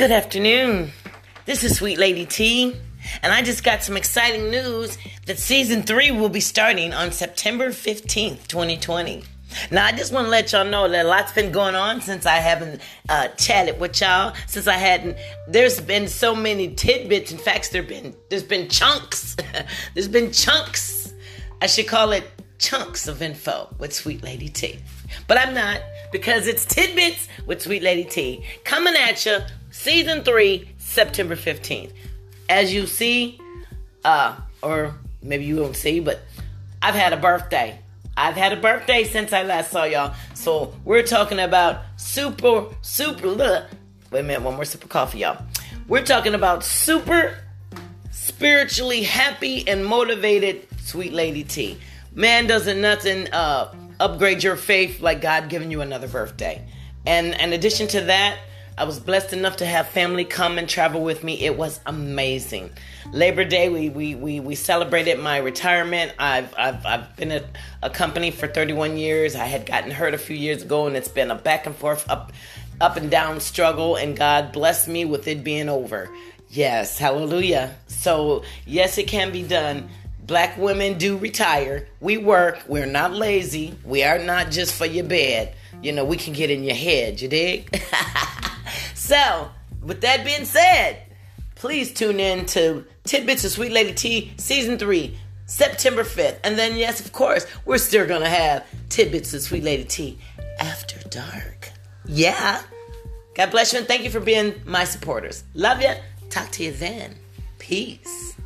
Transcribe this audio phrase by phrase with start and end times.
[0.00, 0.92] Good afternoon.
[1.44, 2.74] This is Sweet Lady T,
[3.22, 4.96] and I just got some exciting news
[5.26, 9.22] that season three will be starting on September 15th, 2020.
[9.70, 12.24] Now, I just want to let y'all know that a lot's been going on since
[12.24, 12.80] I haven't
[13.10, 14.34] uh, chatted with y'all.
[14.46, 17.30] Since I hadn't, there's been so many tidbits.
[17.30, 19.36] In fact, there been there's been chunks.
[19.94, 21.12] there's been chunks.
[21.60, 22.24] I should call it
[22.58, 24.78] chunks of info with Sweet Lady T.
[25.26, 30.68] But I'm not because it's tidbits with Sweet Lady T coming at you season three,
[30.78, 31.92] September 15th.
[32.48, 33.40] As you see,
[34.04, 36.20] uh, or maybe you won't see, but
[36.82, 37.78] I've had a birthday.
[38.16, 40.14] I've had a birthday since I last saw y'all.
[40.34, 43.64] So we're talking about super, super, ugh.
[44.10, 45.42] wait a minute, one more sip of coffee, y'all.
[45.88, 47.38] We're talking about super
[48.10, 51.78] spiritually happy and motivated Sweet Lady T.
[52.14, 56.66] Man doesn't nothing uh, upgrade your faith like God giving you another birthday.
[57.06, 58.38] And in addition to that,
[58.80, 61.34] I was blessed enough to have family come and travel with me.
[61.44, 62.70] It was amazing.
[63.12, 66.14] Labor Day, we we we, we celebrated my retirement.
[66.18, 67.44] I've I've, I've been at
[67.82, 69.36] a company for 31 years.
[69.36, 72.08] I had gotten hurt a few years ago, and it's been a back and forth,
[72.08, 72.32] up
[72.80, 73.96] up and down struggle.
[73.96, 76.08] And God blessed me with it being over.
[76.48, 77.76] Yes, hallelujah.
[77.86, 79.90] So yes, it can be done.
[80.22, 81.86] Black women do retire.
[82.00, 82.62] We work.
[82.66, 83.76] We're not lazy.
[83.84, 85.54] We are not just for your bed.
[85.82, 87.20] You know, we can get in your head.
[87.20, 87.78] You dig?
[89.10, 89.50] So,
[89.82, 91.02] with that being said,
[91.56, 96.38] please tune in to Tidbits of Sweet Lady T Season 3, September 5th.
[96.44, 100.16] And then, yes, of course, we're still going to have Tidbits of Sweet Lady T
[100.60, 101.72] after dark.
[102.06, 102.62] Yeah.
[103.34, 105.42] God bless you and thank you for being my supporters.
[105.54, 105.92] Love you.
[106.28, 107.16] Talk to you then.
[107.58, 108.36] Peace.